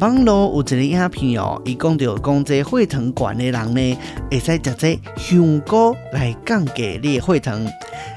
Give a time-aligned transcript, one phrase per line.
[0.00, 3.98] 网络有一个影片哦，伊讲到讲这血糖高的人呢，
[4.30, 7.66] 会使食这香菇来降低你的血糖。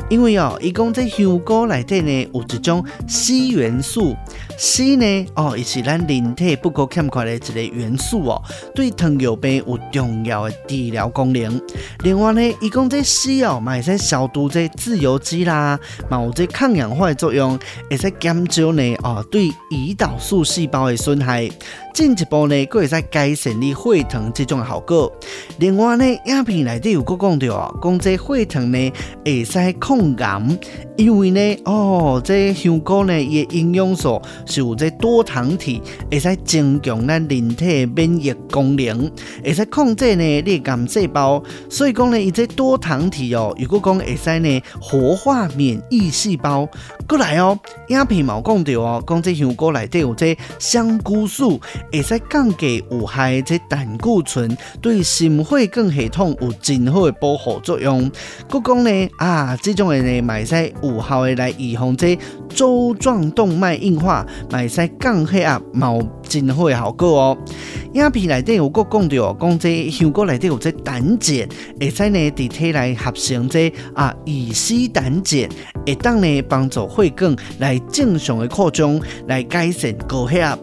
[0.10, 4.16] 因为哦，伊讲这香菇内底呢有一种硒元素，
[4.58, 8.42] 硒呢哦，也是咱人体不可欠缺的一个元素哦，
[8.74, 11.62] 对糖尿病有重要的治疗功能。
[12.04, 15.78] 另外呢，伊讲这硒哦，嘛会使消毒这自由基啦，
[16.10, 17.60] 嘛有这抗氧化的作用，
[17.90, 21.50] 会使减少呢哦对胰岛素细胞的损害。
[21.94, 25.12] 进一步呢，佫会使改善你血糖这种效果。
[25.60, 28.94] 另外呢，影片内底有佫讲到哦，讲这血糖呢
[29.26, 30.60] 会使抗癌，
[30.96, 39.12] 因为呢，哦，这香菇呢伊的营养素是有这多糖体，会使增强咱人体的免疫功能，
[39.44, 41.42] 会使控制呢你的癌细胞。
[41.70, 46.68] 所以讲呢，伊这多糖体哦，如果讲会使呢活化免疫细胞。
[47.08, 47.58] 过来哦，
[47.88, 51.57] 影片冇讲到哦，讲这香菇内底有这香菇素。
[51.92, 58.10] 会使降低有害这胆固醇，对心血管系统有真好的保护作用。
[58.50, 62.18] 佮讲呢啊，这种的呢，买使有效的来预防这
[62.50, 67.38] 粥状动脉硬化，买使降血压，冇真好的效果哦。
[67.94, 71.48] 影片内底有佮讲到，讲这香菇内底有这胆碱，
[71.80, 75.50] 会使呢伫体内合成这啊乙醯胆碱，
[75.86, 80.58] 会当呢帮助血管来正常的扩张，来改善高血压。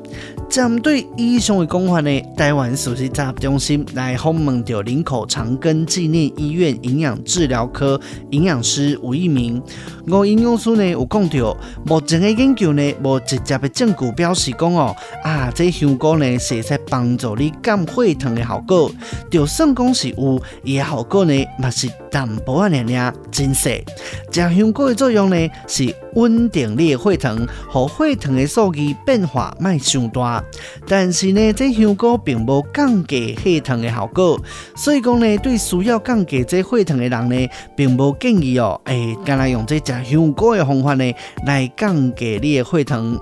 [0.55, 9.60] 针对以上的讲法呢，台湾首席综合中心来访问到林口长庚纪念医院营养治疗科营养师吴一鸣。
[10.06, 14.94] 吴营养师呢有讲到，目前的研究呢无直接的证据表示讲哦，
[15.25, 18.88] 啊，这香菇呢是在帮助你降血糖的效果。
[19.28, 23.82] 就算讲是有，伊的效果呢嘛是淡薄啊，尔尔真实。
[24.31, 30.42] 食香菇的作用呢是稳定你的血糖，和血糖的数据变化卖伤大。
[30.86, 34.41] 但是呢，这香菇并无降低血糖的效果，
[34.76, 41.12] 所以讲呢，对需要降低这血糖的人呢，并无建议哦，诶，干来用这食香菇的方法呢，
[41.47, 43.19] 来降低你的血糖。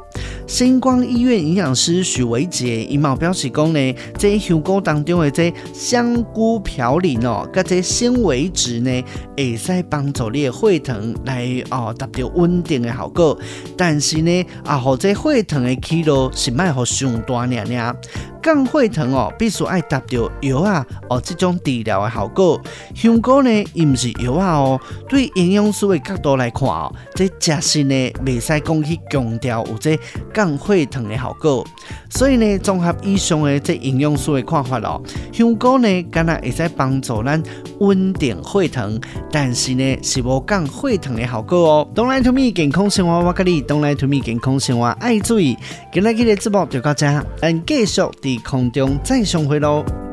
[0.47, 9.05] 星光医院营养师许维杰伊嘛表示讲呢，这香菇当中的这香菇嘌呤哦，甲这纤维质呢，
[9.37, 13.39] 会使帮助你的血糖来哦达到稳定的效果。
[13.77, 17.97] 但是呢，啊，和这血糖的起落是卖互上大娘娘。
[18.43, 22.61] 降血糖哦，必须爱达到药啊哦这种治疗的效果。
[22.95, 24.81] 香菇呢，伊毋是药啊哦。
[25.09, 29.99] 对营养师的角度来看哦，这食食呢，未使讲去强调有这
[30.35, 31.65] 降血糖的效果。
[32.13, 35.01] 所以呢，综合以上的这营养素的看法哦，
[35.33, 37.43] 香菇呢，敢若会使帮助咱
[37.81, 39.01] 稳定血糖，
[39.31, 41.89] 但是呢，是无降血糖的效果哦。
[41.95, 45.57] Don't lie to me，健康生活我跟你，Don't lie to me，健康生活爱注意。
[45.91, 48.03] 今日嘅节目就到这，咱继续。
[48.45, 50.12] 空中再相会喽。